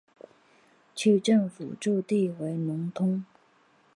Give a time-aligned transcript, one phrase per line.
[0.95, 3.23] 区政府驻地为农通。